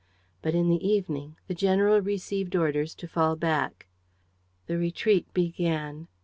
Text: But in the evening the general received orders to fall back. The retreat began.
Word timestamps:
But 0.41 0.55
in 0.55 0.67
the 0.67 0.83
evening 0.83 1.37
the 1.47 1.53
general 1.53 2.01
received 2.01 2.55
orders 2.55 2.95
to 2.95 3.07
fall 3.07 3.35
back. 3.35 3.85
The 4.65 4.79
retreat 4.79 5.31
began. 5.31 6.07